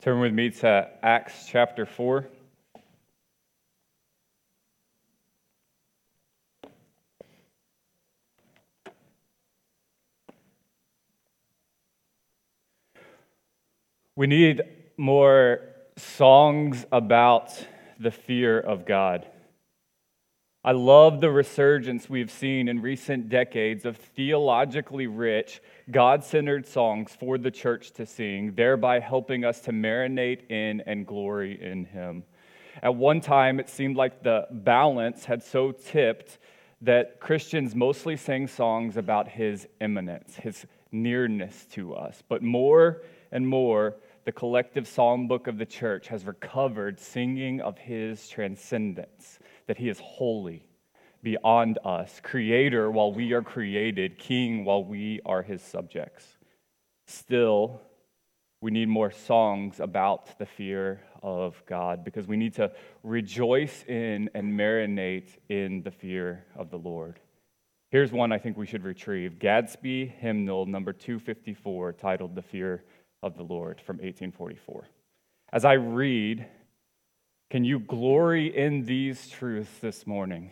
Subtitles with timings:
[0.00, 2.24] Turn with me to Acts chapter 4.
[14.14, 14.62] We need
[14.96, 15.62] more
[15.96, 17.50] songs about
[17.98, 19.26] the fear of God.
[20.68, 27.16] I love the resurgence we've seen in recent decades of theologically rich, God centered songs
[27.18, 32.22] for the church to sing, thereby helping us to marinate in and glory in Him.
[32.82, 36.36] At one time, it seemed like the balance had so tipped
[36.82, 42.22] that Christians mostly sang songs about His immanence, His nearness to us.
[42.28, 43.96] But more and more,
[44.28, 49.88] the collective psalm book of the church has recovered singing of his transcendence, that he
[49.88, 50.67] is holy,
[51.22, 56.24] beyond us, creator while we are created, king while we are his subjects.
[57.06, 57.80] Still,
[58.60, 64.30] we need more songs about the fear of God because we need to rejoice in
[64.34, 67.20] and marinate in the fear of the Lord.
[67.90, 72.84] Here's one I think we should retrieve Gadsby hymnal number 254, titled The Fear
[73.22, 74.88] of the Lord from 1844.
[75.52, 76.46] As I read,
[77.50, 80.50] can you glory in these truths this morning?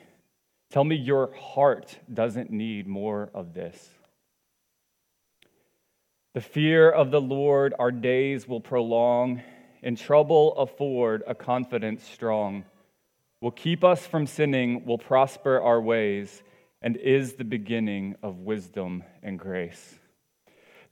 [0.77, 3.89] Tell me your heart doesn't need more of this.
[6.35, 9.41] The fear of the Lord our days will prolong,
[9.83, 12.67] in trouble afford a confidence strong,
[13.41, 16.43] will keep us from sinning, will prosper our ways,
[16.83, 19.99] and is the beginning of wisdom and grace.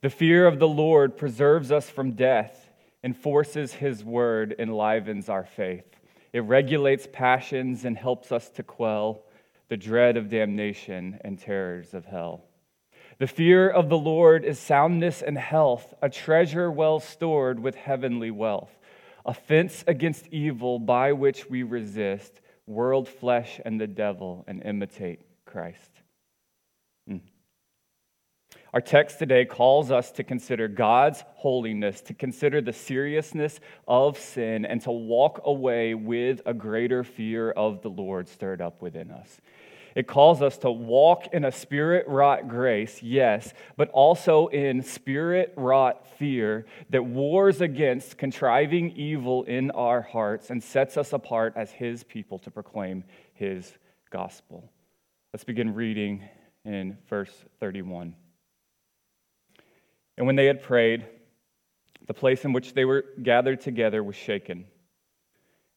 [0.01, 2.71] The fear of the Lord preserves us from death,
[3.03, 5.85] enforces his word, enlivens our faith.
[6.33, 9.24] It regulates passions and helps us to quell
[9.67, 12.45] the dread of damnation and terrors of hell.
[13.17, 18.31] The fear of the Lord is soundness and health, a treasure well stored with heavenly
[18.31, 18.77] wealth,
[19.25, 25.21] a fence against evil by which we resist world, flesh, and the devil and imitate
[25.45, 25.91] Christ.
[27.07, 27.17] Hmm.
[28.73, 34.65] Our text today calls us to consider God's holiness, to consider the seriousness of sin,
[34.65, 39.39] and to walk away with a greater fear of the Lord stirred up within us.
[39.95, 45.53] It calls us to walk in a spirit wrought grace, yes, but also in spirit
[45.55, 51.71] wrought fear that wars against contriving evil in our hearts and sets us apart as
[51.71, 53.71] His people to proclaim His
[54.09, 54.69] gospel.
[55.33, 56.27] Let's begin reading
[56.65, 58.15] in verse 31.
[60.17, 61.05] And when they had prayed,
[62.05, 64.65] the place in which they were gathered together was shaken.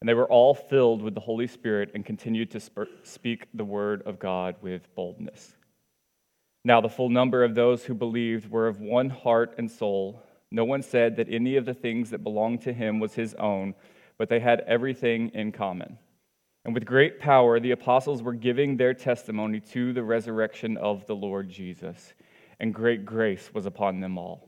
[0.00, 2.60] And they were all filled with the Holy Spirit and continued to
[3.02, 5.56] speak the word of God with boldness.
[6.64, 10.22] Now, the full number of those who believed were of one heart and soul.
[10.50, 13.74] No one said that any of the things that belonged to him was his own,
[14.18, 15.98] but they had everything in common.
[16.64, 21.16] And with great power, the apostles were giving their testimony to the resurrection of the
[21.16, 22.12] Lord Jesus
[22.60, 24.47] and great grace was upon them all.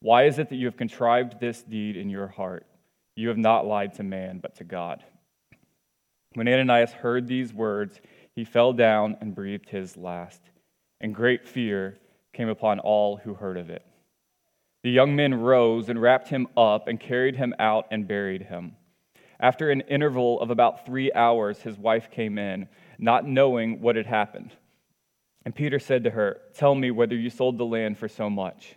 [0.00, 2.66] Why is it that you have contrived this deed in your heart?
[3.16, 5.04] You have not lied to man, but to God.
[6.34, 8.00] When Ananias heard these words,
[8.34, 10.40] he fell down and breathed his last,
[11.00, 11.98] and great fear
[12.32, 13.84] came upon all who heard of it.
[14.82, 18.76] The young men rose and wrapped him up and carried him out and buried him.
[19.38, 22.68] After an interval of about three hours, his wife came in,
[22.98, 24.52] not knowing what had happened.
[25.44, 28.76] And Peter said to her, Tell me whether you sold the land for so much.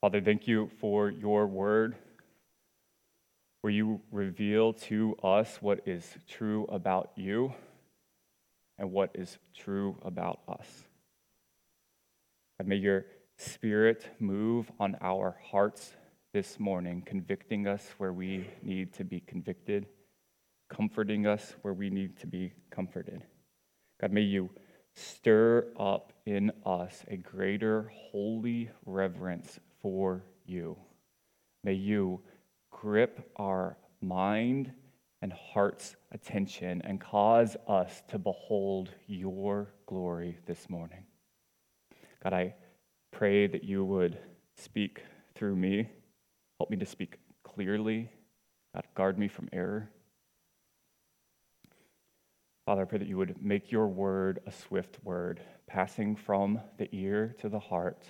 [0.00, 1.94] Father, thank you for your word,
[3.60, 7.52] where you reveal to us what is true about you
[8.78, 10.84] and what is true about us.
[12.58, 13.04] And may your
[13.40, 15.94] Spirit, move on our hearts
[16.34, 19.86] this morning, convicting us where we need to be convicted,
[20.68, 23.24] comforting us where we need to be comforted.
[23.98, 24.50] God, may you
[24.94, 30.76] stir up in us a greater holy reverence for you.
[31.64, 32.20] May you
[32.70, 34.72] grip our mind
[35.22, 41.04] and heart's attention and cause us to behold your glory this morning.
[42.22, 42.54] God, I
[43.10, 44.18] pray that you would
[44.56, 45.02] speak
[45.34, 45.90] through me.
[46.58, 48.10] Help me to speak clearly.
[48.74, 49.90] God, guard me from error.
[52.66, 56.88] Father, I pray that you would make your word a swift word, passing from the
[56.94, 58.04] ear to the heart,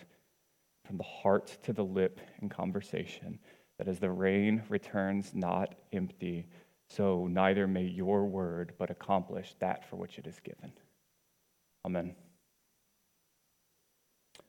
[0.91, 3.39] from the heart to the lip in conversation,
[3.79, 6.49] that as the rain returns not empty,
[6.89, 10.73] so neither may your word but accomplish that for which it is given.
[11.87, 12.17] Amen.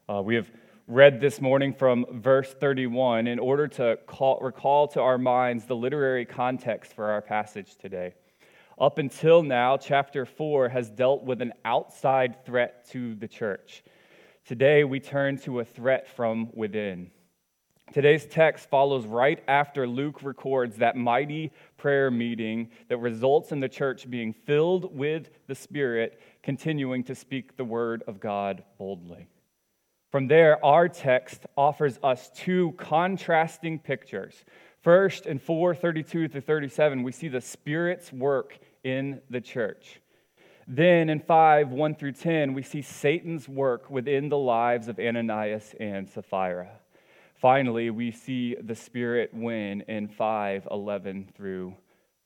[0.09, 0.49] Uh, we have
[0.87, 5.75] read this morning from verse 31 in order to call, recall to our minds the
[5.75, 8.15] literary context for our passage today.
[8.79, 13.83] Up until now, chapter 4 has dealt with an outside threat to the church.
[14.45, 17.11] Today, we turn to a threat from within.
[17.93, 23.69] Today's text follows right after Luke records that mighty prayer meeting that results in the
[23.69, 29.27] church being filled with the Spirit, continuing to speak the word of God boldly.
[30.09, 34.43] From there, our text offers us two contrasting pictures.
[34.81, 40.01] First, in 432 to 37, we see the Spirit's work in the church.
[40.67, 45.75] Then in 5, 1 through 10, we see Satan's work within the lives of Ananias
[45.79, 46.69] and Sapphira.
[47.35, 51.75] Finally, we see the Spirit win in 5, 11 through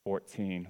[0.04, 0.68] 14.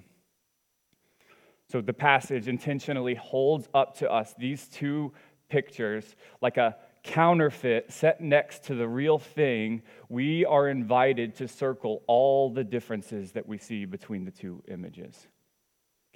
[1.68, 5.12] So the passage intentionally holds up to us these two
[5.48, 12.02] pictures like a counterfeit set next to the real thing, we are invited to circle
[12.06, 15.28] all the differences that we see between the two images.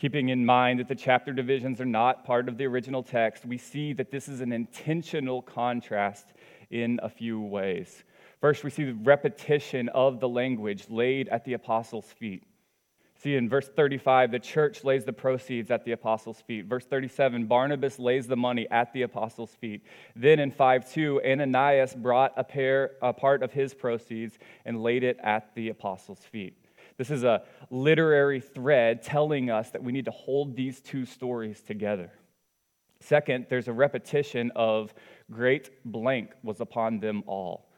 [0.00, 3.58] Keeping in mind that the chapter divisions are not part of the original text, we
[3.58, 6.32] see that this is an intentional contrast
[6.70, 8.02] in a few ways.
[8.40, 12.44] First, we see the repetition of the language laid at the apostles' feet.
[13.22, 16.64] See, in verse 35, the church lays the proceeds at the apostles' feet.
[16.64, 19.82] Verse 37, Barnabas lays the money at the apostles' feet.
[20.16, 25.04] Then in 5 2, Ananias brought a, pair, a part of his proceeds and laid
[25.04, 26.56] it at the apostles' feet.
[27.00, 31.62] This is a literary thread telling us that we need to hold these two stories
[31.62, 32.12] together.
[33.00, 34.92] Second, there's a repetition of
[35.30, 37.70] great blank was upon them all.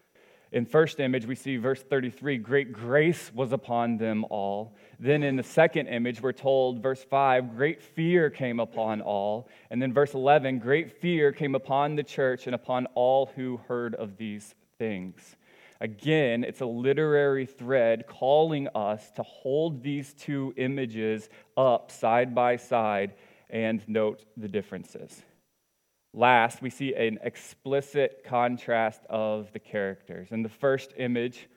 [0.50, 4.74] In first image, we see verse 33 great grace was upon them all.
[4.98, 9.48] Then in the second image, we're told, verse 5, great fear came upon all.
[9.70, 13.94] And then verse 11, great fear came upon the church and upon all who heard
[13.94, 15.36] of these things.
[15.82, 22.54] Again, it's a literary thread calling us to hold these two images up side by
[22.54, 23.14] side
[23.50, 25.20] and note the differences.
[26.14, 30.28] Last, we see an explicit contrast of the characters.
[30.30, 31.48] In the first image,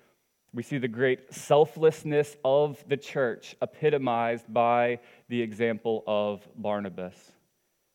[0.55, 7.13] we see the great selflessness of the church epitomized by the example of Barnabas.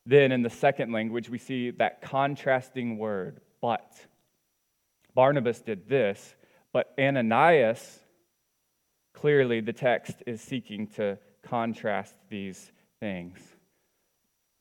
[0.06, 4.06] Then, in the second language, we see that contrasting word, but.
[5.20, 6.34] Barnabas did this,
[6.72, 8.00] but Ananias,
[9.12, 13.38] clearly the text is seeking to contrast these things.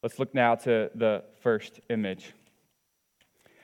[0.04, 2.34] Let's look now to the first image.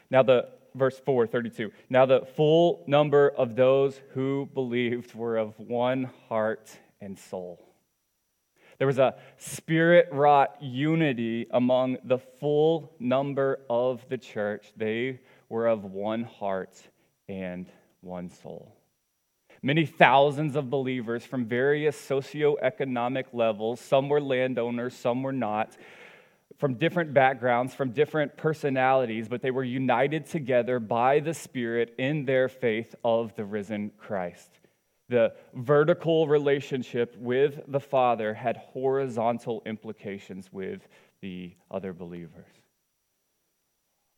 [0.09, 1.69] Now, the verse 4, 32.
[1.89, 7.59] Now, the full number of those who believed were of one heart and soul.
[8.77, 14.71] There was a spirit wrought unity among the full number of the church.
[14.77, 16.75] They were of one heart
[17.27, 17.67] and
[18.01, 18.75] one soul.
[19.61, 25.75] Many thousands of believers from various socioeconomic levels, some were landowners, some were not,
[26.57, 32.25] from different backgrounds, from different personalities, but they were united together by the Spirit in
[32.25, 34.51] their faith of the risen Christ.
[35.09, 40.87] The vertical relationship with the Father had horizontal implications with
[41.21, 42.47] the other believers.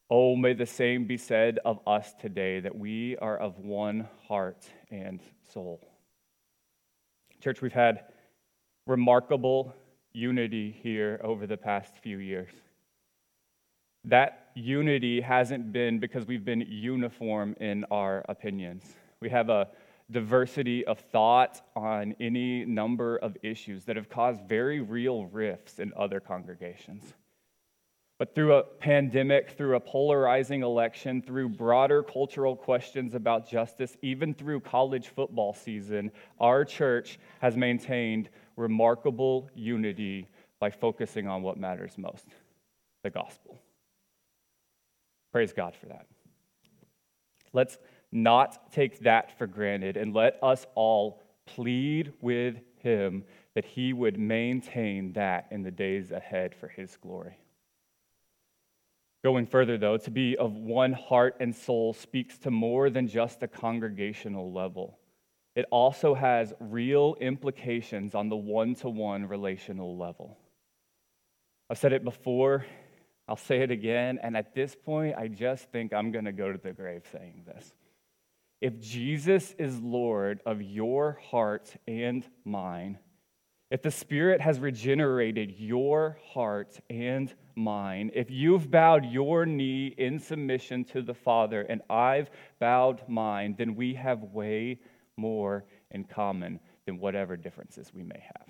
[0.09, 4.65] Oh, may the same be said of us today that we are of one heart
[4.89, 5.21] and
[5.51, 5.85] soul.
[7.41, 8.05] Church, we've had
[8.85, 9.75] remarkable
[10.13, 12.51] unity here over the past few years.
[14.05, 18.85] That unity hasn't been because we've been uniform in our opinions.
[19.19, 19.67] We have a
[20.09, 25.91] diversity of thought on any number of issues that have caused very real rifts in
[25.97, 27.13] other congregations.
[28.17, 34.33] But through a pandemic, through a polarizing election, through broader cultural questions about justice, even
[34.33, 40.27] through college football season, our church has maintained remarkable unity
[40.59, 42.25] by focusing on what matters most
[43.03, 43.59] the gospel.
[45.31, 46.07] Praise God for that.
[47.53, 47.77] Let's
[48.12, 54.17] not take that for granted and let us all plead with Him that He would
[54.17, 57.38] maintain that in the days ahead for His glory.
[59.27, 63.41] Going further, though, to be of one heart and soul speaks to more than just
[63.41, 65.00] the congregational level.
[65.53, 70.38] It also has real implications on the one to one relational level.
[71.69, 72.65] I've said it before,
[73.27, 76.50] I'll say it again, and at this point, I just think I'm going to go
[76.50, 77.74] to the grave saying this.
[78.62, 82.98] If Jesus is Lord of your heart and mine,
[83.72, 90.19] if the Spirit has regenerated your heart and mine, if you've bowed your knee in
[90.19, 94.79] submission to the Father and I've bowed mine, then we have way
[95.17, 98.47] more in common than whatever differences we may have.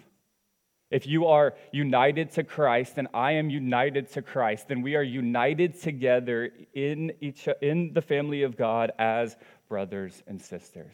[0.89, 5.03] If you are united to Christ and I am united to Christ, then we are
[5.03, 9.35] united together in, each, in the family of God as
[9.67, 10.93] brothers and sisters.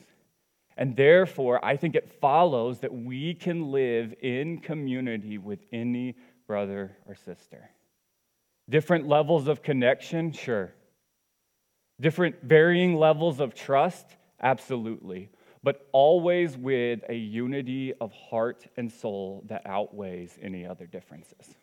[0.78, 6.16] And therefore, I think it follows that we can live in community with any
[6.48, 7.70] brother or sister.
[8.70, 10.74] Different levels of connection, sure.
[12.00, 14.06] Different varying levels of trust,
[14.42, 15.30] absolutely.
[15.64, 21.56] But always with a unity of heart and soul that outweighs any other differences.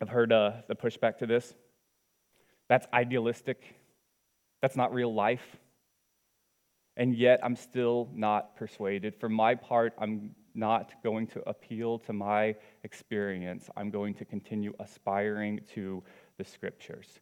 [0.00, 1.54] I've heard uh, the pushback to this.
[2.68, 3.62] That's idealistic.
[4.62, 5.58] That's not real life
[6.96, 9.16] and yet I'm still not persuaded.
[9.18, 13.68] For my part, I'm not going to appeal to my experience.
[13.76, 16.02] I'm going to continue aspiring to
[16.38, 17.20] the scriptures.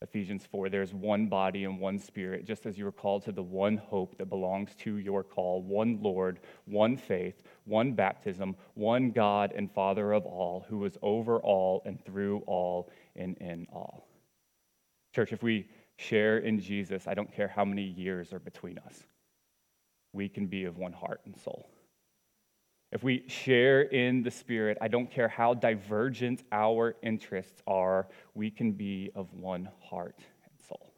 [0.00, 3.42] Ephesians 4 there's one body and one spirit, just as you are called to the
[3.42, 9.52] one hope that belongs to your call one Lord, one faith, one baptism, one God
[9.56, 14.06] and Father of all, who is over all and through all and in all.
[15.14, 19.06] Church, if we share in Jesus, I don't care how many years are between us,
[20.12, 21.68] we can be of one heart and soul.
[22.90, 28.50] If we share in the Spirit, I don't care how divergent our interests are, we
[28.50, 30.92] can be of one heart and soul.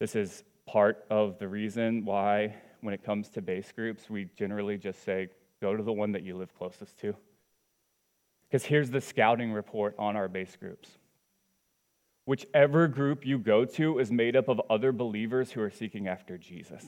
[0.00, 4.78] This is part of the reason why, when it comes to base groups, we generally
[4.78, 5.28] just say,
[5.60, 7.14] go to the one that you live closest to.
[8.48, 10.96] Because here's the scouting report on our base groups
[12.26, 16.36] whichever group you go to is made up of other believers who are seeking after
[16.36, 16.84] Jesus.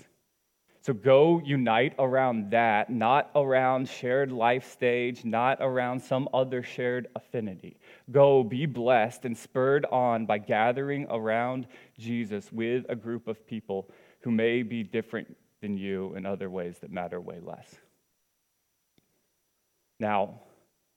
[0.88, 7.08] So go unite around that, not around shared life stage, not around some other shared
[7.14, 7.76] affinity.
[8.10, 11.66] Go be blessed and spurred on by gathering around
[11.98, 13.90] Jesus with a group of people
[14.20, 17.68] who may be different than you in other ways that matter way less.
[20.00, 20.40] Now,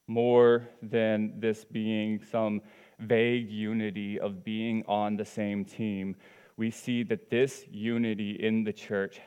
[0.06, 2.62] more than this being some
[2.98, 6.16] vague unity of being on the same team,
[6.56, 9.20] we see that this unity in the church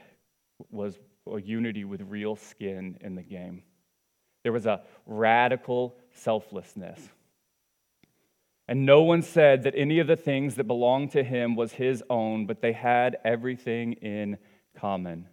[0.69, 0.97] was
[1.31, 3.63] a unity with real skin in the game.
[4.43, 6.99] There was a radical selflessness.
[8.67, 12.03] And no one said that any of the things that belonged to him was his
[12.09, 14.37] own, but they had everything in
[14.75, 15.27] common.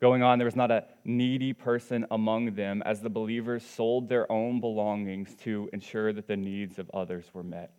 [0.00, 4.30] Going on, there was not a needy person among them as the believers sold their
[4.30, 7.72] own belongings to ensure that the needs of others were met.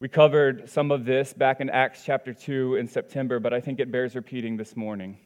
[0.00, 3.80] We covered some of this back in Acts chapter 2 in September, but I think
[3.80, 5.18] it bears repeating this morning.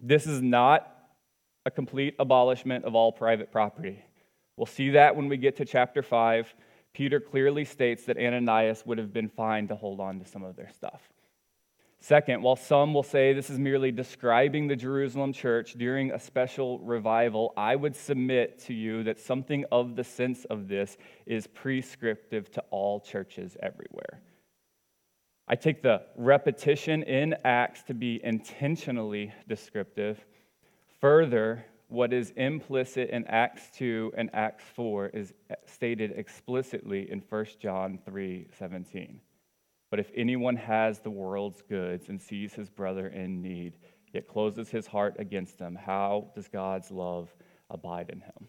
[0.00, 0.94] This is not
[1.66, 4.00] a complete abolishment of all private property.
[4.56, 6.54] We'll see that when we get to chapter 5.
[6.94, 10.54] Peter clearly states that Ananias would have been fine to hold on to some of
[10.54, 11.02] their stuff.
[12.00, 16.78] Second, while some will say this is merely describing the Jerusalem church during a special
[16.78, 22.50] revival, I would submit to you that something of the sense of this is prescriptive
[22.52, 24.22] to all churches everywhere.
[25.48, 30.24] I take the repetition in Acts to be intentionally descriptive.
[31.00, 35.32] Further, what is implicit in Acts 2 and Acts 4 is
[35.64, 39.20] stated explicitly in 1 John 3:17.
[39.90, 43.74] But if anyone has the world's goods and sees his brother in need,
[44.12, 47.34] yet closes his heart against him, how does God's love
[47.70, 48.48] abide in him?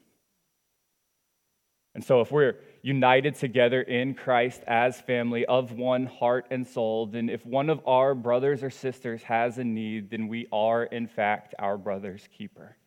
[1.96, 7.08] And so, if we're united together in Christ as family of one heart and soul,
[7.08, 11.08] then if one of our brothers or sisters has a need, then we are, in
[11.08, 12.78] fact, our brother's keeper.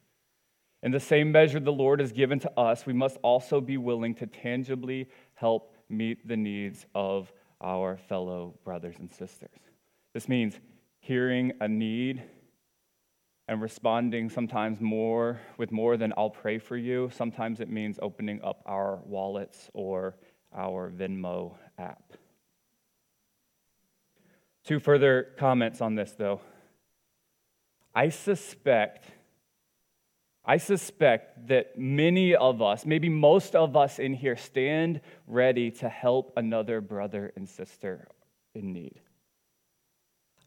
[0.83, 4.15] In the same measure the Lord has given to us, we must also be willing
[4.17, 7.33] to tangibly help meet the needs of
[7.63, 9.59] our fellow brothers and sisters.
[10.15, 10.59] This means
[11.01, 12.23] hearing a need
[13.49, 17.11] and responding sometimes more with more than I'll pray for you.
[17.13, 20.17] Sometimes it means opening up our wallets or
[20.55, 22.13] our Venmo app.
[24.65, 26.41] Two further comments on this, though.
[27.95, 29.07] I suspect,
[30.45, 35.89] I suspect that many of us, maybe most of us in here, stand ready to
[35.89, 38.09] help another brother and sister
[38.55, 39.01] in need.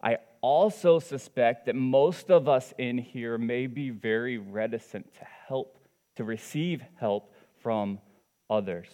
[0.04, 5.80] I also suspect that most of us in here may be very reticent to help,
[6.18, 8.00] to receive help from
[8.50, 8.90] others.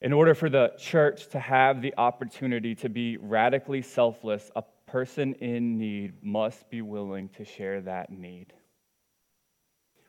[0.00, 5.34] In order for the church to have the opportunity to be radically selfless, a person
[5.34, 8.52] in need must be willing to share that need.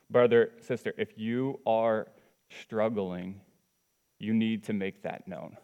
[0.10, 2.08] Brother, sister, if you are
[2.62, 3.42] struggling,
[4.20, 5.58] you need to make that known.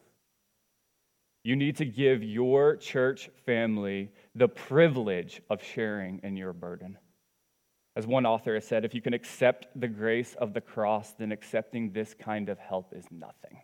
[1.44, 6.98] You need to give your church family the privilege of sharing in your burden.
[7.96, 11.32] As one author has said, if you can accept the grace of the cross, then
[11.32, 13.62] accepting this kind of help is nothing.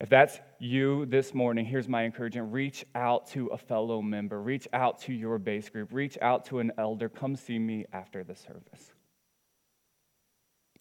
[0.00, 4.68] If that's you this morning, here's my encouragement reach out to a fellow member, reach
[4.72, 7.08] out to your base group, reach out to an elder.
[7.08, 8.92] Come see me after the service.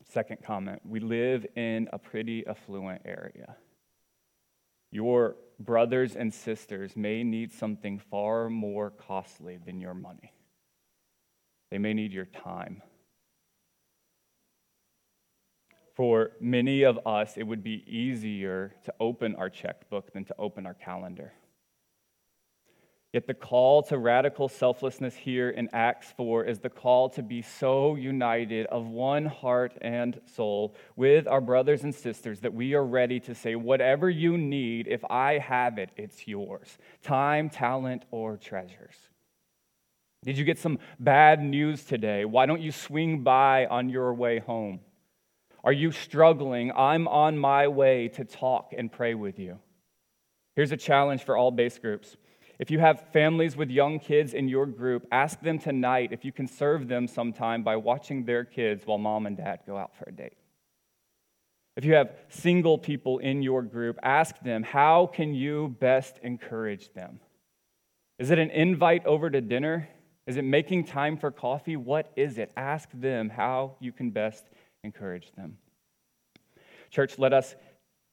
[0.09, 3.57] Second comment we live in a pretty affluent area.
[4.91, 10.31] Your brothers and sisters may need something far more costly than your money.
[11.71, 12.81] They may need your time.
[15.97, 20.67] For many of us, it would be easier to open our checkbook than to open
[20.67, 21.33] our calendar.
[23.13, 27.41] Yet the call to radical selflessness here in Acts 4 is the call to be
[27.41, 32.85] so united of one heart and soul with our brothers and sisters that we are
[32.85, 38.37] ready to say, whatever you need, if I have it, it's yours time, talent, or
[38.37, 38.95] treasures.
[40.23, 42.23] Did you get some bad news today?
[42.23, 44.81] Why don't you swing by on your way home?
[45.67, 46.71] Are you struggling?
[46.71, 49.59] I'm on my way to talk and pray with you.
[50.55, 52.15] Here's a challenge for all base groups.
[52.57, 56.31] If you have families with young kids in your group, ask them tonight if you
[56.31, 60.05] can serve them sometime by watching their kids while mom and dad go out for
[60.07, 60.37] a date.
[61.75, 66.93] If you have single people in your group, ask them, how can you best encourage
[66.93, 67.19] them?
[68.19, 69.89] Is it an invite over to dinner?
[70.27, 71.75] Is it making time for coffee?
[71.75, 72.53] What is it?
[72.55, 74.45] Ask them how you can best
[74.87, 75.57] encourage them.
[76.89, 77.55] Church, let us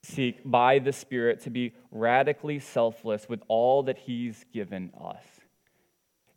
[0.02, 5.24] seek by the Spirit to be radically selfless with all that He's given us.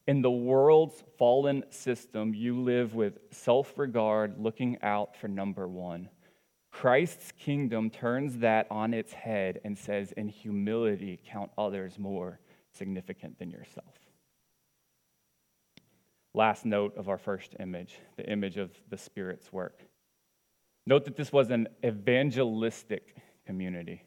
[0.07, 6.09] In the world's fallen system, you live with self regard, looking out for number one.
[6.71, 12.39] Christ's kingdom turns that on its head and says, in humility, count others more
[12.71, 13.95] significant than yourself.
[16.33, 19.81] Last note of our first image, the image of the Spirit's work.
[20.87, 24.03] Note that this was an evangelistic community.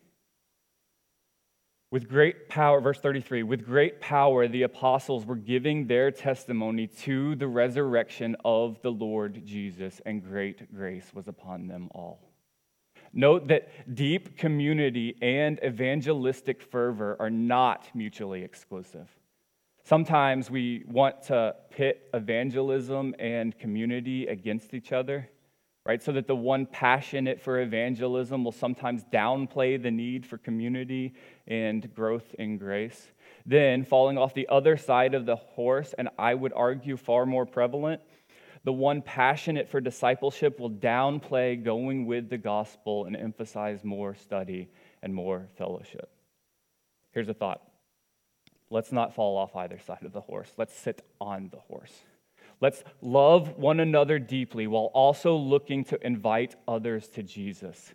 [1.91, 7.37] With great power, verse 33, with great power, the apostles were giving their testimony to
[7.37, 12.31] the resurrection of the Lord Jesus, and great grace was upon them all.
[13.13, 19.09] Note that deep community and evangelistic fervor are not mutually exclusive.
[19.85, 25.29] Sometimes we want to pit evangelism and community against each other
[25.85, 26.03] right?
[26.03, 31.15] So that the one passionate for evangelism will sometimes downplay the need for community
[31.47, 33.13] and growth in grace.
[33.47, 37.47] Then, falling off the other side of the horse, and I would argue far more
[37.47, 38.03] prevalent,
[38.65, 44.69] the one passionate for discipleship will downplay going with the gospel and emphasize more study
[45.03, 46.11] and more fellowship.
[47.13, 47.63] Here's a thought
[48.73, 52.03] let's not fall off either side of the horse, let's sit on the horse.
[52.61, 57.95] Let's love one another deeply while also looking to invite others to Jesus.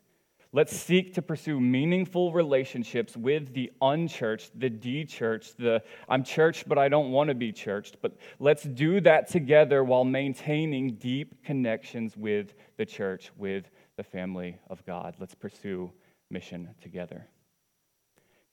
[0.52, 6.78] Let's seek to pursue meaningful relationships with the unchurched, the de-churched, the I'm churched but
[6.78, 7.98] I don't want to be churched.
[8.02, 14.58] But let's do that together while maintaining deep connections with the church, with the family
[14.70, 15.16] of God.
[15.20, 15.92] Let's pursue
[16.32, 17.28] mission together.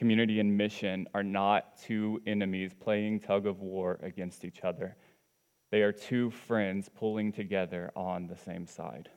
[0.01, 4.97] Community and mission are not two enemies playing tug of war against each other.
[5.73, 9.09] They are two friends pulling together on the same side.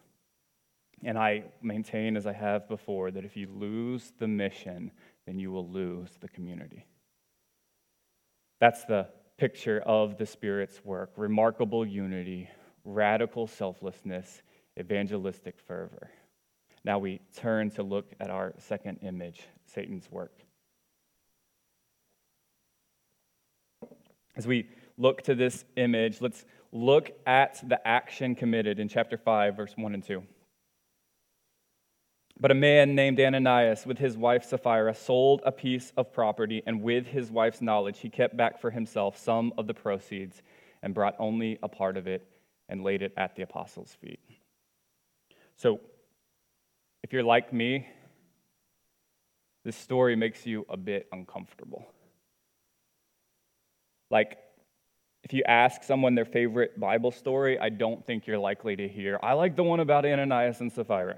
[1.04, 4.92] And I maintain, as I have before, that if you lose the mission,
[5.28, 6.86] then you will lose the community.
[8.62, 12.50] That's the picture of the Spirit's work remarkable unity,
[12.86, 14.42] radical selflessness,
[14.80, 16.10] evangelistic fervor.
[16.86, 20.40] Now we turn to look at our second image Satan's work.
[24.38, 29.56] As we look to this image, let's look at the action committed in chapter 5,
[29.56, 30.24] verse 1 and 2.
[32.38, 36.82] But a man named Ananias, with his wife Sapphira, sold a piece of property, and
[36.82, 40.42] with his wife's knowledge, he kept back for himself some of the proceeds
[40.84, 42.28] and brought only a part of it
[42.68, 44.20] and laid it at the apostles' feet.
[45.56, 45.80] So,
[47.04, 47.88] if you're like me,
[49.64, 51.88] this story makes you a bit uncomfortable.
[54.12, 54.38] Like,
[55.26, 59.20] if you ask someone their favorite Bible story, I don't think you're likely to hear,
[59.24, 61.18] I like the one about Ananias and Sapphira.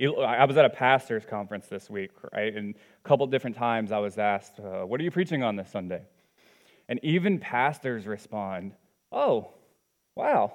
[0.00, 2.54] I was at a pastor's conference this week, right?
[2.54, 5.68] And a couple different times I was asked, uh, What are you preaching on this
[5.68, 6.02] Sunday?
[6.88, 8.74] And even pastors respond,
[9.10, 9.48] Oh,
[10.14, 10.52] wow,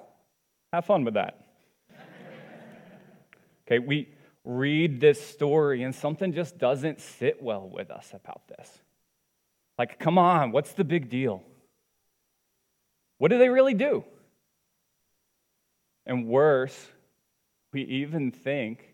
[0.71, 1.47] have fun with that.
[3.67, 4.07] okay, we
[4.45, 8.69] read this story and something just doesn't sit well with us about this.
[9.77, 11.43] Like, come on, what's the big deal?
[13.17, 14.03] What do they really do?
[16.05, 16.87] And worse,
[17.73, 18.93] we even think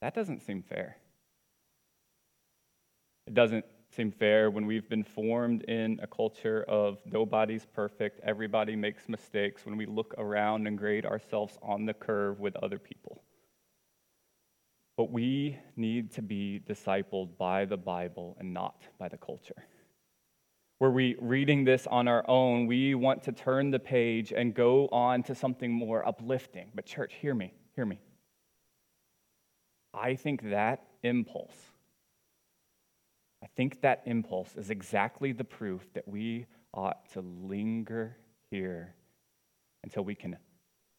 [0.00, 0.96] that doesn't seem fair.
[3.26, 8.76] It doesn't seem fair when we've been formed in a culture of nobody's perfect, everybody
[8.76, 13.22] makes mistakes, when we look around and grade ourselves on the curve with other people.
[14.96, 19.64] But we need to be discipled by the Bible and not by the culture.
[20.80, 24.88] Were we reading this on our own, we want to turn the page and go
[24.88, 26.70] on to something more uplifting.
[26.74, 28.00] But, church, hear me, hear me.
[29.92, 31.56] I think that impulse,
[33.42, 38.16] I think that impulse is exactly the proof that we ought to linger
[38.50, 38.94] here
[39.82, 40.38] until we can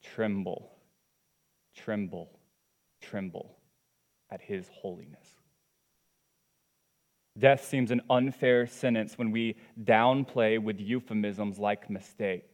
[0.04, 0.72] tremble,
[1.76, 2.40] tremble,
[3.02, 3.58] tremble
[4.30, 5.41] at his holiness.
[7.42, 12.46] Death seems an unfair sentence when we downplay with euphemisms like mistake.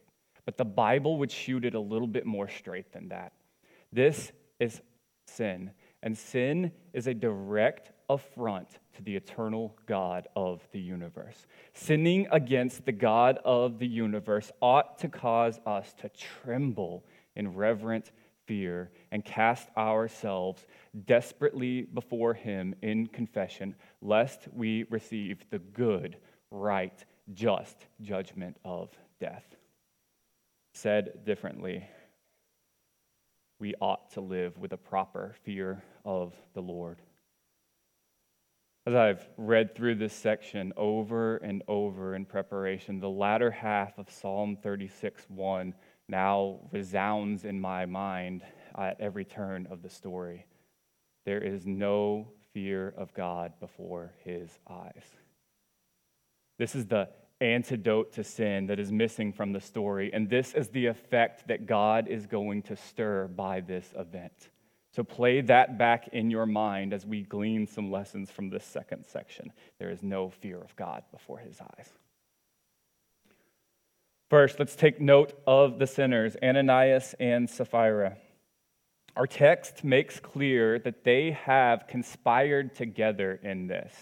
[0.46, 3.34] But the Bible would shoot it a little bit more straight than that.
[3.92, 4.80] This is
[5.26, 5.72] sin.
[6.02, 11.46] And sin is a direct affront to the eternal God of the universe.
[11.74, 17.04] Sinning against the God of the universe ought to cause us to tremble
[17.36, 18.10] in reverent
[18.46, 20.66] fear and cast ourselves
[21.04, 26.16] desperately before Him in confession, lest we receive the good,
[26.50, 29.56] right, just judgment of death.
[30.72, 31.84] Said differently,
[33.58, 36.98] we ought to live with a proper fear of the Lord.
[38.86, 44.10] As I've read through this section over and over in preparation, the latter half of
[44.10, 45.74] Psalm 36 1
[46.08, 48.42] now resounds in my mind
[48.78, 50.46] at every turn of the story.
[51.26, 52.28] There is no
[52.58, 55.04] fear of God before his eyes.
[56.58, 57.08] This is the
[57.40, 60.10] antidote to sin that is missing from the story.
[60.12, 64.48] And this is the effect that God is going to stir by this event.
[64.90, 69.06] So play that back in your mind as we glean some lessons from this second
[69.06, 69.52] section.
[69.78, 71.92] There is no fear of God before his eyes.
[74.30, 78.16] First, let's take note of the sinners, Ananias and Sapphira.
[79.18, 83.92] Our text makes clear that they have conspired together in this.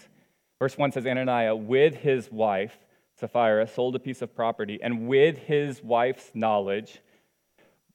[0.59, 2.77] Verse 1 says Ananias, with his wife,
[3.19, 7.01] Sapphira sold a piece of property, and with his wife's knowledge,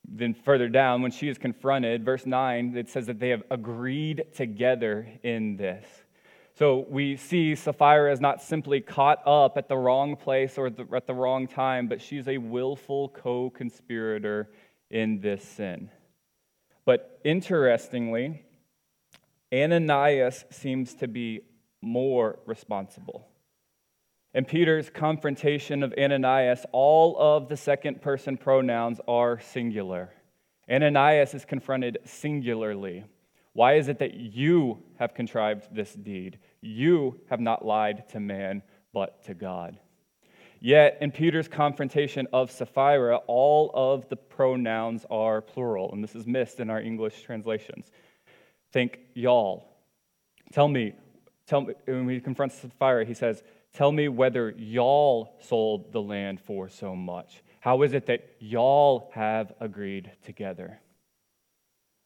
[0.05, 4.25] then further down, when she is confronted, verse 9, it says that they have agreed
[4.35, 5.87] together in this.
[6.59, 11.07] So we see Sapphira is not simply caught up at the wrong place or at
[11.07, 14.51] the wrong time, but she's a willful co conspirator
[14.91, 15.89] in this sin.
[16.85, 18.45] But interestingly,
[19.53, 21.43] Ananias seems to be
[21.81, 23.29] more responsible.
[24.35, 30.11] In Peter's confrontation of Ananias, all of the second person pronouns are singular.
[30.71, 33.05] Ananias is confronted singularly.
[33.53, 36.39] Why is it that you have contrived this deed?
[36.63, 38.63] You have not lied to man,
[38.95, 39.79] but to God.
[40.65, 46.25] Yet, in Peter's confrontation of Sapphira, all of the pronouns are plural, and this is
[46.25, 47.91] missed in our English translations.
[48.73, 49.67] Think y'all.
[50.53, 50.93] Tell me,
[51.49, 56.41] tell me, when he confronts Sapphira, he says, Tell me whether y'all sold the land
[56.41, 57.43] for so much.
[57.59, 60.79] How is it that y'all have agreed together?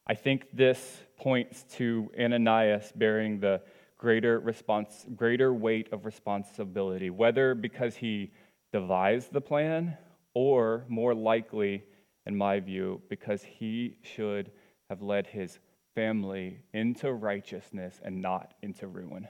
[0.06, 3.60] I think this points to Ananias bearing the
[3.98, 8.30] greater response, greater weight of responsibility, whether because he
[8.76, 9.96] devised the plan
[10.34, 11.82] or more likely,
[12.26, 14.50] in my view, because he should
[14.90, 15.58] have led his
[15.94, 19.26] family into righteousness and not into ruin.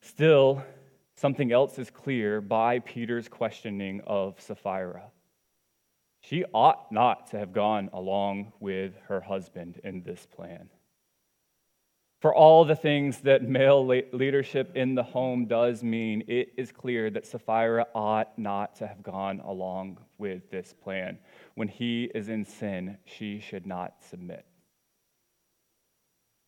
[0.00, 0.64] Still,
[1.14, 5.10] something else is clear by Peter's questioning of Sapphira.
[6.22, 10.70] She ought not to have gone along with her husband in this plan.
[12.24, 17.10] For all the things that male leadership in the home does mean, it is clear
[17.10, 21.18] that Sapphira ought not to have gone along with this plan.
[21.54, 24.46] When he is in sin, she should not submit.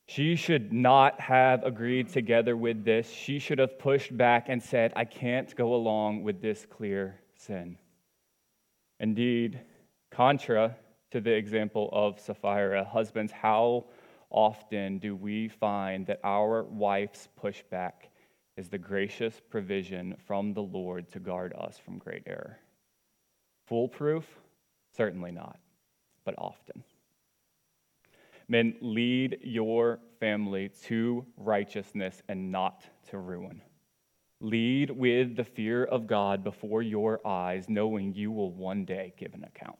[0.08, 3.10] She should not have agreed together with this.
[3.10, 7.76] She should have pushed back and said, I can't go along with this clear sin.
[8.98, 9.60] Indeed,
[10.10, 10.74] contra
[11.10, 13.84] to the example of Sapphira, husbands, how
[14.30, 18.10] often do we find that our wife's pushback
[18.56, 22.58] is the gracious provision from the Lord to guard us from great error?
[23.66, 24.24] Foolproof?
[24.96, 25.58] Certainly not,
[26.24, 26.82] but often.
[28.48, 33.60] Men, lead your family to righteousness and not to ruin.
[34.40, 39.34] Lead with the fear of God before your eyes, knowing you will one day give
[39.34, 39.78] an account.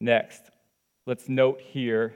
[0.00, 0.50] Next,
[1.06, 2.14] let's note here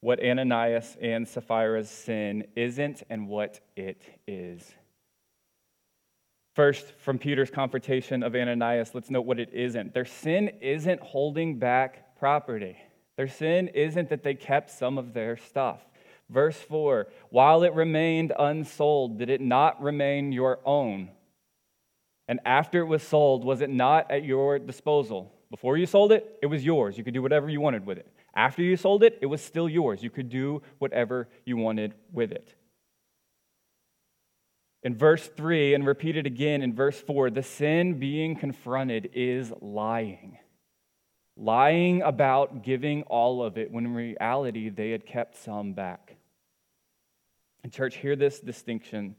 [0.00, 4.74] what Ananias and Sapphira's sin isn't and what it is.
[6.54, 9.92] First, from Peter's confrontation of Ananias, let's note what it isn't.
[9.92, 12.76] Their sin isn't holding back property.
[13.16, 15.80] Their sin isn't that they kept some of their stuff.
[16.30, 21.10] Verse 4 While it remained unsold, did it not remain your own?
[22.28, 25.32] And after it was sold, was it not at your disposal?
[25.50, 26.98] Before you sold it, it was yours.
[26.98, 28.10] You could do whatever you wanted with it.
[28.36, 30.02] After you sold it, it was still yours.
[30.02, 32.54] You could do whatever you wanted with it.
[34.82, 40.38] In verse 3, and repeated again in verse 4, the sin being confronted is lying
[41.36, 46.16] lying about giving all of it when in reality they had kept some back.
[47.62, 49.16] And, church, hear this distinction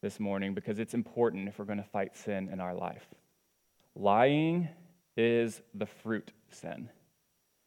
[0.00, 3.06] this morning because it's important if we're going to fight sin in our life.
[3.94, 4.68] Lying
[5.16, 6.88] is the fruit sin.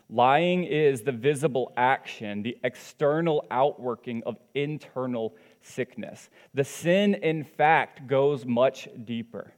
[0.10, 6.30] Lying is the visible action, the external outworking of internal sickness.
[6.54, 9.54] The sin, in fact, goes much deeper.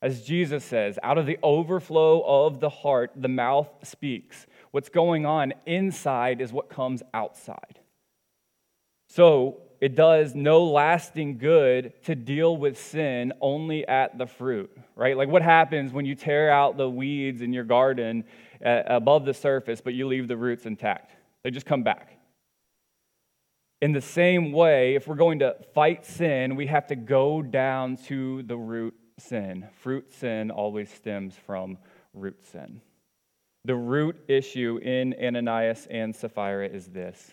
[0.00, 4.46] As Jesus says, out of the overflow of the heart, the mouth speaks.
[4.72, 7.78] What's going on inside is what comes outside.
[9.06, 15.16] So it does no lasting good to deal with sin only at the fruit, right?
[15.16, 18.24] Like what happens when you tear out the weeds in your garden
[18.62, 21.12] above the surface, but you leave the roots intact?
[21.42, 22.18] They just come back.
[23.80, 27.96] In the same way, if we're going to fight sin, we have to go down
[28.06, 29.68] to the root sin.
[29.80, 31.78] Fruit sin always stems from
[32.14, 32.80] root sin.
[33.64, 37.32] The root issue in Ananias and Sapphira is this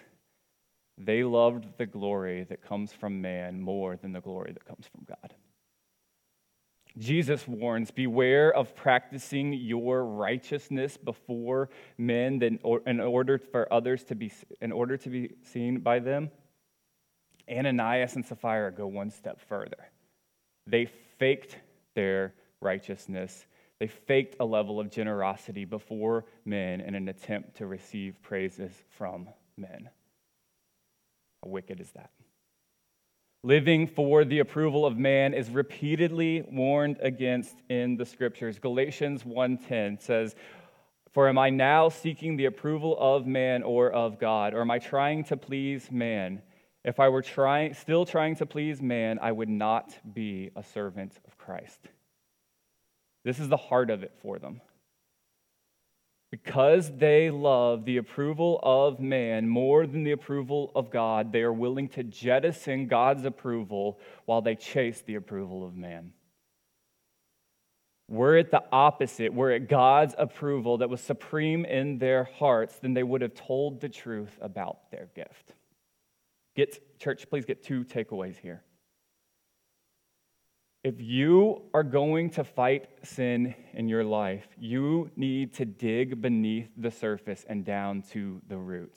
[0.98, 5.06] they loved the glory that comes from man more than the glory that comes from
[5.08, 5.34] God.
[6.98, 12.60] Jesus warns, Beware of practicing your righteousness before men in
[13.00, 16.32] order for others to be, in order to be seen by them.
[17.50, 19.90] Ananias and Sapphira go one step further.
[20.68, 20.86] They
[21.18, 21.58] faked
[21.96, 23.46] their righteousness.
[23.80, 29.30] They faked a level of generosity before men in an attempt to receive praises from
[29.58, 29.90] men.
[31.44, 32.12] How wicked is that?
[33.44, 38.60] Living for the approval of man is repeatedly warned against in the scriptures.
[38.60, 40.36] Galatians 1:10 says,
[41.12, 44.80] "For am I now seeking the approval of man or of God, or am I
[44.80, 46.42] trying to please man?
[46.84, 51.18] If I were trying, still trying to please man, I would not be a servant
[51.26, 51.88] of Christ.
[53.24, 54.60] This is the heart of it for them.
[56.32, 61.54] Because they love the approval of man more than the approval of God, they are
[61.54, 66.14] willing to jettison God's approval while they chase the approval of man.
[68.08, 72.94] were it the opposite, were it God's approval that was supreme in their hearts, then
[72.94, 75.54] they would have told the truth about their gift.
[76.56, 78.64] Get, church, please get two takeaways here.
[80.82, 86.70] If you are going to fight sin in your life, you need to dig beneath
[86.78, 88.96] the surface and down to the root.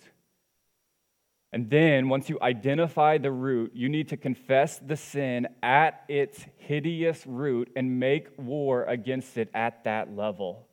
[1.52, 6.46] And then, once you identify the root, you need to confess the sin at its
[6.56, 10.68] hideous root and make war against it at that level.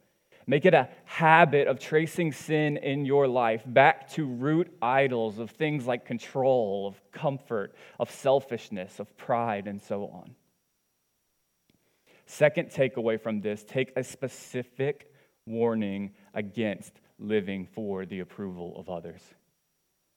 [0.45, 5.51] Make it a habit of tracing sin in your life back to root idols of
[5.51, 10.35] things like control, of comfort, of selfishness, of pride, and so on.
[12.31, 15.11] Second takeaway from this take a specific
[15.47, 19.21] warning against living for the approval of others,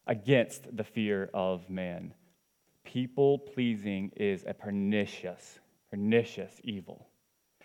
[0.07, 2.13] against the fear of man.
[2.85, 7.09] People pleasing is a pernicious, pernicious evil.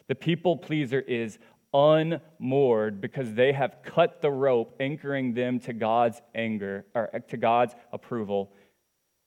[0.07, 1.39] The people pleaser is
[1.73, 7.75] unmoored because they have cut the rope anchoring them to God's anger or to God's
[7.91, 8.53] approval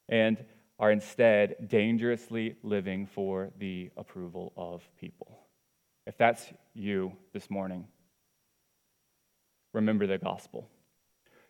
[0.09, 0.43] and
[0.81, 5.39] are instead dangerously living for the approval of people.
[6.07, 7.87] If that's you this morning,
[9.75, 10.67] remember the gospel.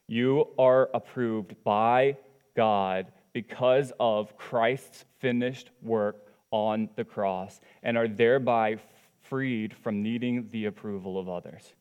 [0.09, 2.17] You are approved by
[2.57, 6.17] God because of Christ's finished work
[6.51, 8.79] on the cross and are thereby
[9.23, 11.73] freed from needing the approval of others.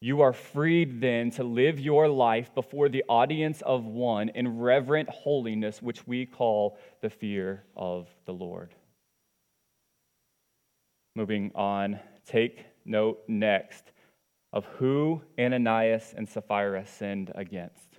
[0.00, 5.08] You are freed then to live your life before the audience of one in reverent
[5.08, 8.74] holiness, which we call the fear of the Lord.
[11.16, 13.90] Moving on, take note next
[14.52, 17.98] of who Ananias and Sapphira sinned against.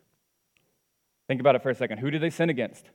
[1.27, 1.97] Think about it for a second.
[1.97, 2.89] Who did they sin against?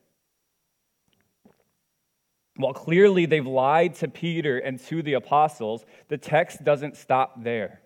[2.57, 5.85] Well, clearly they've lied to Peter and to the apostles.
[6.09, 7.81] The text doesn't stop there.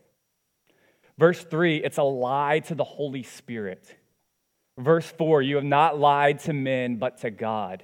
[1.19, 3.97] Verse 3, it's a lie to the Holy Spirit.
[4.79, 7.83] Verse 4, you have not lied to men, but to God.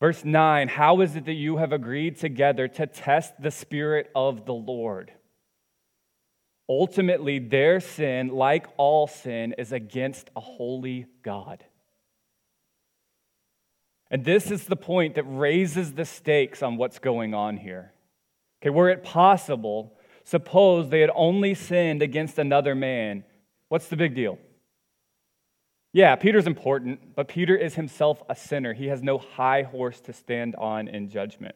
[0.00, 4.46] Verse 9, how is it that you have agreed together to test the Spirit of
[4.46, 5.10] the Lord?
[6.68, 11.64] Ultimately, their sin, like all sin, is against a holy God.
[14.10, 17.92] And this is the point that raises the stakes on what's going on here.
[18.62, 19.97] Okay, were it possible
[20.28, 23.24] Suppose they had only sinned against another man.
[23.70, 24.38] What's the big deal?
[25.94, 28.74] Yeah, Peter's important, but Peter is himself a sinner.
[28.74, 31.54] He has no high horse to stand on in judgment.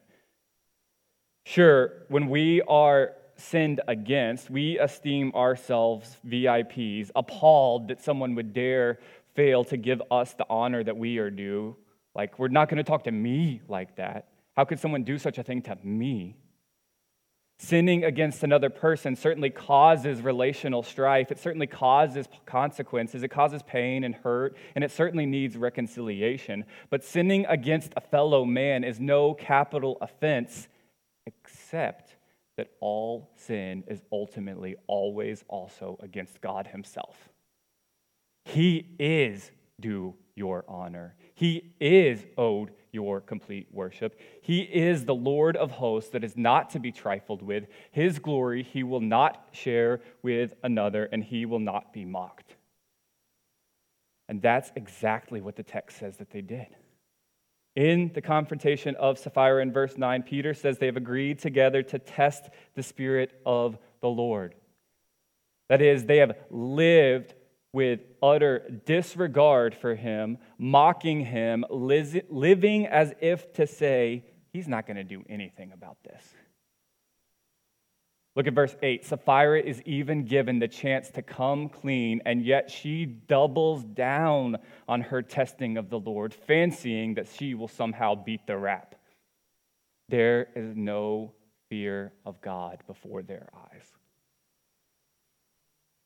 [1.45, 8.97] Sure, when we are sinned against, we esteem ourselves VIPs, appalled that someone would dare
[9.35, 11.75] fail to give us the honor that we are due.
[12.15, 14.29] Like, we're not going to talk to me like that.
[14.55, 16.37] How could someone do such a thing to me?
[17.59, 21.31] Sinning against another person certainly causes relational strife.
[21.31, 23.23] It certainly causes consequences.
[23.23, 26.65] It causes pain and hurt, and it certainly needs reconciliation.
[26.89, 30.67] But sinning against a fellow man is no capital offense,
[31.25, 32.15] except
[32.57, 37.29] that all sin is ultimately always also against God Himself.
[38.45, 44.17] He is due your honor, He is owed your complete worship.
[44.41, 47.65] He is the Lord of hosts that is not to be trifled with.
[47.91, 52.55] His glory he will not share with another, and he will not be mocked.
[54.29, 56.67] And that's exactly what the text says that they did.
[57.75, 61.97] In the confrontation of Sapphira in verse 9, Peter says they have agreed together to
[61.97, 64.53] test the Spirit of the Lord.
[65.69, 67.33] That is, they have lived
[67.73, 74.97] with utter disregard for him, mocking him, living as if to say, he's not going
[74.97, 76.23] to do anything about this.
[78.35, 79.05] Look at verse 8.
[79.05, 84.57] Sapphira is even given the chance to come clean, and yet she doubles down
[84.87, 88.95] on her testing of the Lord, fancying that she will somehow beat the rap.
[90.09, 91.33] There is no
[91.69, 93.85] fear of God before their eyes.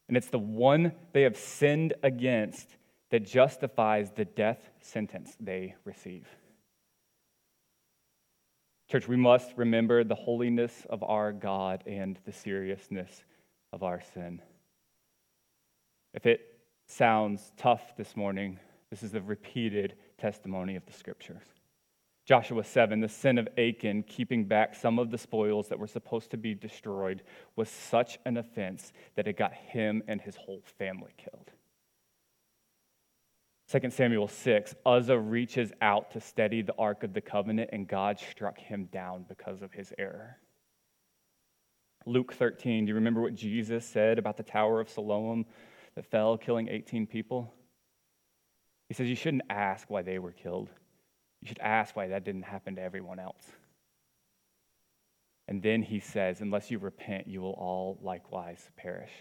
[0.07, 2.77] And it's the one they have sinned against
[3.09, 6.27] that justifies the death sentence they receive.
[8.89, 13.23] Church, we must remember the holiness of our God and the seriousness
[13.73, 14.41] of our sin.
[16.13, 16.41] If it
[16.87, 21.43] sounds tough this morning, this is the repeated testimony of the scriptures.
[22.27, 26.29] Joshua 7, the sin of Achan, keeping back some of the spoils that were supposed
[26.31, 27.23] to be destroyed,
[27.55, 31.51] was such an offense that it got him and his whole family killed.
[33.71, 38.19] 2 Samuel 6, Uzzah reaches out to steady the Ark of the Covenant, and God
[38.19, 40.37] struck him down because of his error.
[42.05, 45.45] Luke 13, do you remember what Jesus said about the Tower of Siloam
[45.95, 47.53] that fell, killing 18 people?
[48.89, 50.69] He says, You shouldn't ask why they were killed.
[51.41, 53.43] You should ask why that didn't happen to everyone else.
[55.47, 59.11] And then he says, Unless you repent, you will all likewise perish.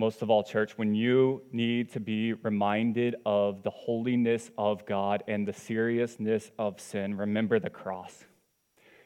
[0.00, 5.22] Most of all, church, when you need to be reminded of the holiness of God
[5.28, 8.24] and the seriousness of sin, remember the cross.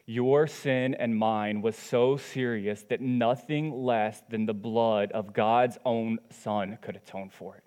[0.05, 5.77] Your sin and mine was so serious that nothing less than the blood of God's
[5.83, 7.64] own Son could atone for it.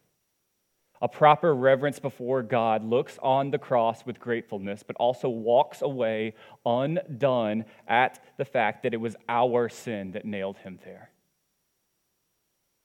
[1.00, 6.34] A proper reverence before God looks on the cross with gratefulness, but also walks away
[6.66, 11.10] undone at the fact that it was our sin that nailed him there.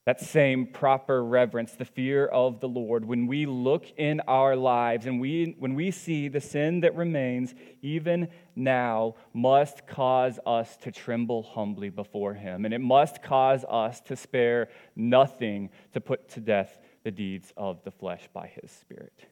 [0.06, 5.06] That same proper reverence, the fear of the Lord, when we look in our lives
[5.06, 10.92] and we, when we see the sin that remains even now, must cause us to
[10.92, 12.66] tremble humbly before Him.
[12.66, 17.84] And it must cause us to spare nothing to put to death the deeds of
[17.84, 19.26] the flesh by his Spirit.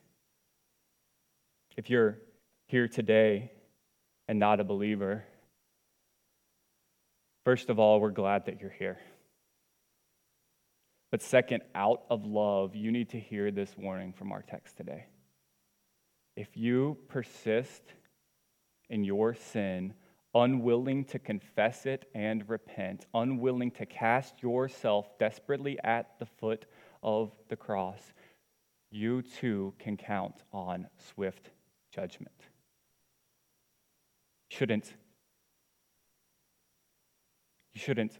[1.78, 2.17] If you're
[2.67, 3.51] here today
[4.28, 5.24] and not a believer,
[7.45, 8.99] first of all, we're glad that you're here.
[11.11, 15.05] But second, out of love, you need to hear this warning from our text today.
[16.38, 17.84] If you persist
[18.89, 19.93] in your sin,
[20.34, 26.65] unwilling to confess it and repent, unwilling to cast yourself desperately at the foot
[27.03, 28.13] of the cross,
[28.89, 31.49] you too can count on swift
[31.93, 32.35] judgment.
[34.49, 34.93] Shouldn't
[37.73, 38.17] you shouldn't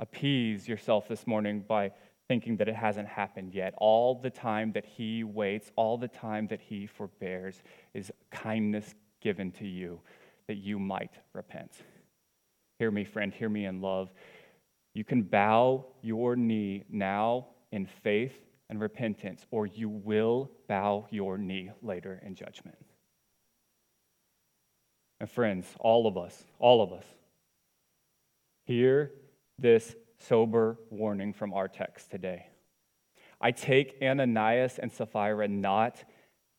[0.00, 1.92] appease yourself this morning by
[2.26, 3.72] thinking that it hasn't happened yet.
[3.76, 7.62] All the time that He waits, all the time that He forbears,
[7.94, 10.00] is kindness given to you
[10.48, 11.72] that you might repent.
[12.82, 14.10] Hear me, friend, hear me in love.
[14.92, 18.34] You can bow your knee now in faith
[18.68, 22.76] and repentance, or you will bow your knee later in judgment.
[25.20, 27.04] And friends, all of us, all of us,
[28.64, 29.12] hear
[29.60, 32.46] this sober warning from our text today.
[33.40, 36.02] I take Ananias and Sapphira not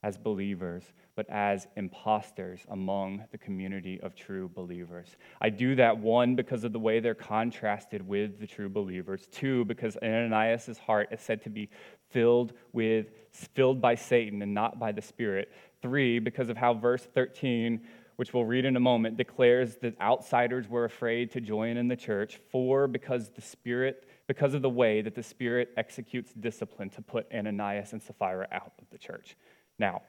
[0.02, 5.16] as believers, but as imposters among the community of true believers.
[5.42, 9.28] I do that, one, because of the way they're contrasted with the true believers.
[9.32, 11.70] Two, because Ananias' heart is said to be
[12.10, 15.52] filled with filled by Satan and not by the Spirit.
[15.82, 17.82] Three, because of how verse 13
[18.16, 21.96] which we'll read in a moment, declares that outsiders were afraid to join in the
[21.96, 22.40] church.
[22.52, 27.28] Four, because the Spirit, because of the way that the Spirit executes discipline to put
[27.34, 29.36] Ananias and Sapphira out of the church.
[29.80, 30.02] Now,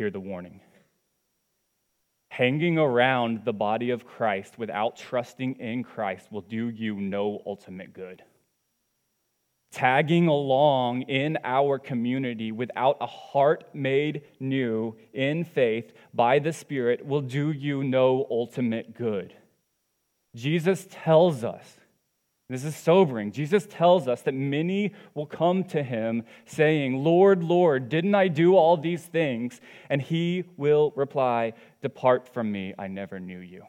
[0.00, 0.62] hear the warning.
[2.30, 7.92] Hanging around the body of Christ without trusting in Christ will do you no ultimate
[7.92, 8.22] good.
[9.72, 17.04] Tagging along in our community without a heart made new in faith by the Spirit
[17.04, 19.34] will do you no ultimate good.
[20.34, 21.76] Jesus tells us
[22.50, 23.30] this is sobering.
[23.30, 28.56] Jesus tells us that many will come to him saying, Lord, Lord, didn't I do
[28.56, 29.60] all these things?
[29.88, 33.62] And he will reply, Depart from me, I never knew you.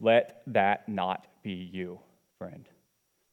[0.00, 2.00] Let that not be you,
[2.38, 2.66] friend.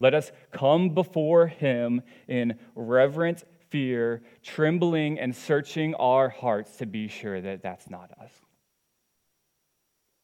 [0.02, 7.08] Let us come before him in reverent fear, trembling and searching our hearts to be
[7.08, 8.32] sure that that's not us.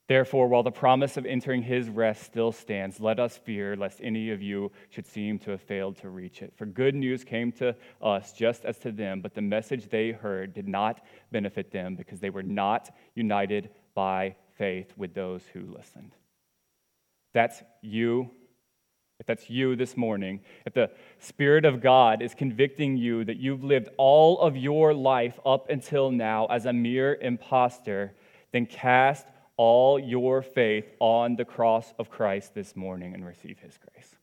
[0.08, 4.30] Therefore, while the promise of entering his rest still stands, let us fear lest any
[4.30, 6.54] of you should seem to have failed to reach it.
[6.56, 10.54] For good news came to us just as to them, but the message they heard
[10.54, 16.12] did not benefit them because they were not united by faith with those who listened.
[17.34, 18.30] That's you.
[19.20, 23.64] If that's you this morning, if the Spirit of God is convicting you that you've
[23.64, 28.14] lived all of your life up until now as a mere impostor,
[28.52, 29.26] then cast
[29.58, 34.16] all your faith on the cross of Christ this morning and receive his grace.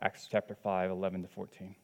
[0.00, 1.74] Acts chapter 5, 11 to 14.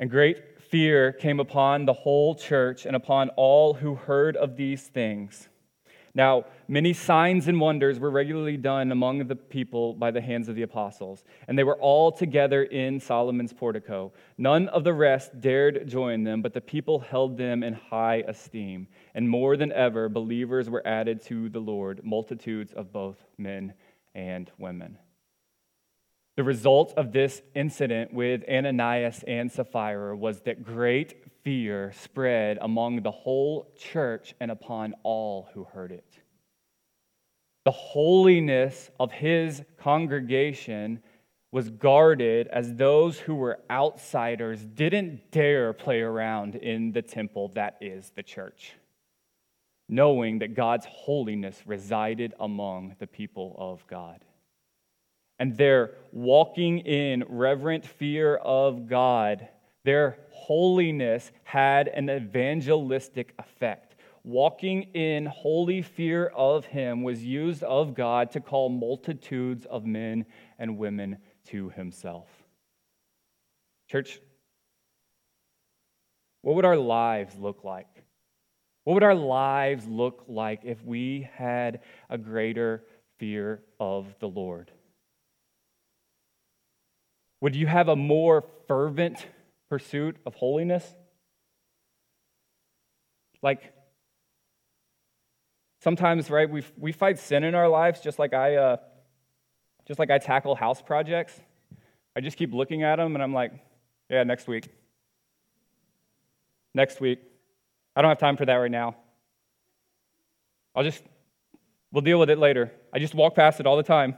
[0.00, 4.82] And great fear came upon the whole church and upon all who heard of these
[4.82, 5.48] things.
[6.14, 10.54] Now, many signs and wonders were regularly done among the people by the hands of
[10.54, 14.12] the apostles, and they were all together in Solomon's portico.
[14.36, 18.88] None of the rest dared join them, but the people held them in high esteem.
[19.14, 23.74] And more than ever, believers were added to the Lord, multitudes of both men
[24.14, 24.98] and women.
[26.38, 33.00] The result of this incident with Ananias and Sapphira was that great fear spread among
[33.00, 36.20] the whole church and upon all who heard it.
[37.64, 41.02] The holiness of his congregation
[41.50, 47.78] was guarded as those who were outsiders didn't dare play around in the temple that
[47.80, 48.74] is the church,
[49.88, 54.22] knowing that God's holiness resided among the people of God
[55.38, 59.48] and their walking in reverent fear of God,
[59.84, 63.96] their holiness had an evangelistic effect.
[64.24, 70.26] Walking in holy fear of Him was used of God to call multitudes of men
[70.58, 72.28] and women to Himself.
[73.88, 74.20] Church,
[76.42, 77.88] what would our lives look like?
[78.84, 82.84] What would our lives look like if we had a greater
[83.18, 84.70] fear of the Lord?
[87.40, 89.26] Would you have a more fervent
[89.68, 90.84] pursuit of holiness?
[93.42, 93.72] Like,
[95.80, 98.76] sometimes, right, we, we fight sin in our lives just like I, uh,
[99.86, 101.38] just like I tackle house projects.
[102.16, 103.52] I just keep looking at them and I'm like,
[104.10, 104.68] yeah, next week.
[106.74, 107.20] Next week.
[107.94, 108.96] I don't have time for that right now.
[110.74, 111.02] I'll just,
[111.92, 112.72] we'll deal with it later.
[112.92, 114.16] I just walk past it all the time.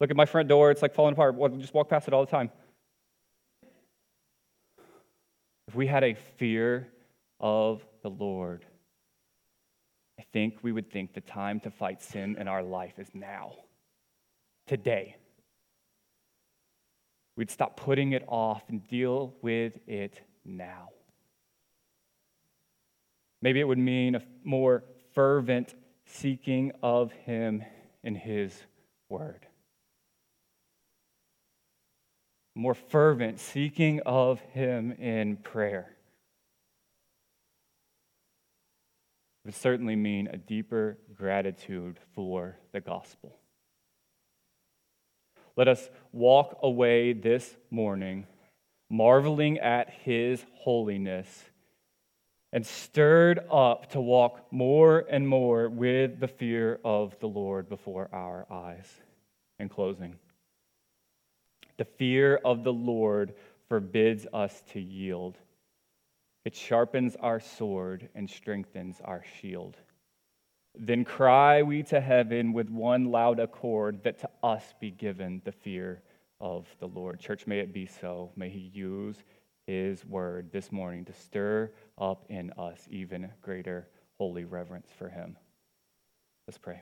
[0.00, 1.34] Look at my front door, it's like falling apart.
[1.34, 2.50] We'll just walk past it all the time.
[5.68, 6.88] If we had a fear
[7.38, 8.64] of the Lord,
[10.18, 13.52] I think we would think the time to fight sin in our life is now,
[14.66, 15.16] today.
[17.36, 20.88] We'd stop putting it off and deal with it now.
[23.42, 25.74] Maybe it would mean a more fervent
[26.06, 27.62] seeking of Him
[28.02, 28.58] in His
[29.10, 29.46] Word.
[32.58, 35.94] More fervent seeking of Him in prayer.
[39.44, 43.36] It would certainly mean a deeper gratitude for the gospel.
[45.56, 48.26] Let us walk away this morning
[48.90, 51.44] marveling at His holiness
[52.52, 58.08] and stirred up to walk more and more with the fear of the Lord before
[58.12, 58.88] our eyes.
[59.60, 60.16] In closing,
[61.78, 63.34] the fear of the Lord
[63.68, 65.38] forbids us to yield.
[66.44, 69.76] It sharpens our sword and strengthens our shield.
[70.74, 75.52] Then cry we to heaven with one loud accord that to us be given the
[75.52, 76.02] fear
[76.40, 77.18] of the Lord.
[77.20, 78.30] Church, may it be so.
[78.36, 79.16] May He use
[79.66, 85.36] His word this morning to stir up in us even greater holy reverence for Him.
[86.46, 86.80] Let's pray.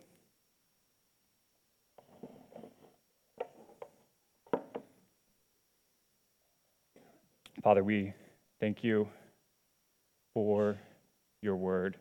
[7.63, 8.13] Father, we
[8.61, 9.09] thank you
[10.35, 10.79] for
[11.41, 11.97] your word.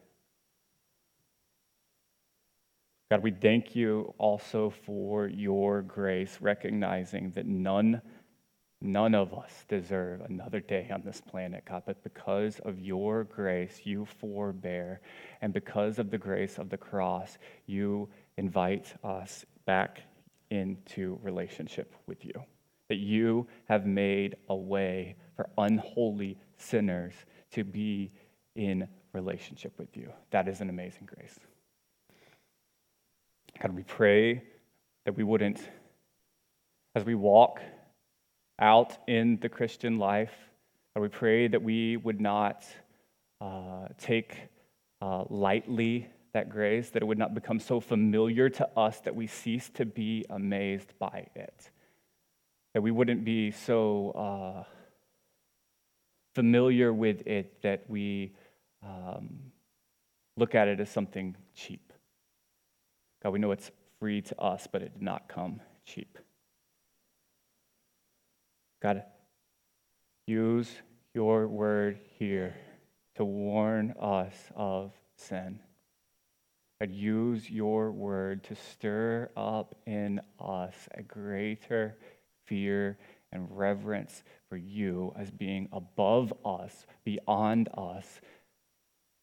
[3.10, 8.02] God, we thank you also for your grace, recognizing that none,
[8.82, 11.84] none of us deserve another day on this planet, God.
[11.86, 15.00] But because of your grace, you forbear.
[15.42, 17.38] And because of the grace of the cross,
[17.68, 20.02] you invite us back
[20.50, 22.34] into relationship with you.
[22.90, 27.14] That you have made a way for unholy sinners
[27.52, 28.12] to be
[28.56, 30.12] in relationship with you.
[30.32, 31.40] That is an amazing grace.
[33.62, 34.44] God, we pray
[35.06, 35.62] that we wouldn't,
[36.96, 37.62] as we walk
[38.60, 40.34] out in the Christian life,
[40.94, 42.66] God, we pray that we would not
[43.42, 44.38] uh, take
[45.02, 49.28] uh, lightly that grace, that it would not become so familiar to us that we
[49.28, 51.70] cease to be amazed by it,
[52.74, 54.12] that we wouldn't be so.
[54.12, 54.75] Uh,
[56.36, 58.34] familiar with it that we
[58.84, 59.40] um,
[60.38, 61.94] look at it as something cheap.
[63.24, 66.20] God, we know it's free to us, but it did not come cheap.
[68.84, 69.04] God,
[70.28, 70.70] use
[71.14, 72.56] your word here
[73.16, 75.60] to warn us of sin.
[76.82, 81.98] God, use your word to stir up in us a greater
[82.46, 82.98] fear
[83.36, 88.22] and reverence for you as being above us, beyond us,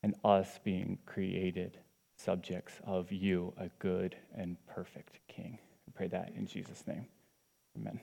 [0.03, 1.79] and us being created
[2.17, 5.59] subjects of you, a good and perfect King.
[5.87, 7.07] We pray that in Jesus' name.
[7.77, 8.01] Amen.